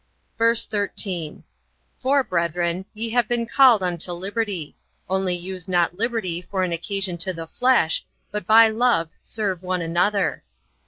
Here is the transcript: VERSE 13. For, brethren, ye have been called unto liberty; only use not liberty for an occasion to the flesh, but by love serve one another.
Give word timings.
VERSE 0.35 0.65
13. 0.65 1.43
For, 1.99 2.23
brethren, 2.23 2.85
ye 2.95 3.11
have 3.11 3.27
been 3.27 3.45
called 3.45 3.83
unto 3.83 4.11
liberty; 4.13 4.75
only 5.07 5.35
use 5.35 5.67
not 5.67 5.95
liberty 5.95 6.41
for 6.41 6.63
an 6.63 6.71
occasion 6.71 7.19
to 7.19 7.33
the 7.33 7.45
flesh, 7.45 8.03
but 8.31 8.47
by 8.47 8.67
love 8.67 9.11
serve 9.21 9.61
one 9.61 9.83
another. 9.83 10.43